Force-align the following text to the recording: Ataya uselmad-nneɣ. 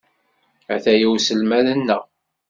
Ataya 0.73 1.07
uselmad-nneɣ. 1.15 2.03